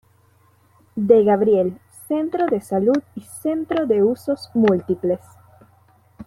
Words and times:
De 0.95 1.23
Gabriel, 1.23 1.79
Centro 2.07 2.47
de 2.47 2.59
Salud 2.59 3.03
y 3.13 3.21
Centro 3.21 3.85
de 3.85 4.01
Usos 4.01 4.49
Múltiples. 4.55 5.19